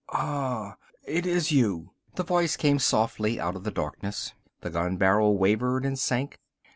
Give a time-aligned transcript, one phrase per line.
[0.09, 5.37] "Ahh, it is you" the voice came softly out of the darkness, the gun barrel
[5.37, 6.39] wavered and sank.